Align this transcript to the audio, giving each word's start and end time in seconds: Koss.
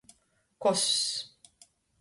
Koss. 0.59 0.89